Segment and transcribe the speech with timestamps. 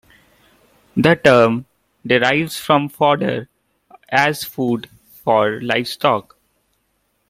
[0.97, 1.67] The term
[2.07, 3.47] derives from fodder,
[4.09, 4.89] as food
[5.23, 6.35] for livestock.